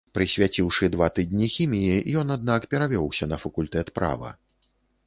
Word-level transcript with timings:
Прысвяціўшы 0.17 0.89
два 0.95 1.09
тыдні 1.17 1.51
хіміі, 1.57 2.01
ён 2.23 2.35
аднак 2.37 2.61
перавёўся 2.73 3.23
на 3.35 3.41
факультэт 3.47 3.95
права. 4.01 4.35